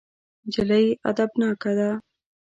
نجلۍ 0.45 0.85
ادبناکه 1.09 1.71
ده. 1.77 1.89